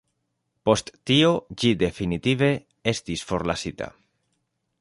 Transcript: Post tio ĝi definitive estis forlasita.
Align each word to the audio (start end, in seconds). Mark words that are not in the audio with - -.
Post 0.69 0.89
tio 1.11 1.29
ĝi 1.63 1.71
definitive 1.83 2.51
estis 2.93 3.25
forlasita. 3.33 3.95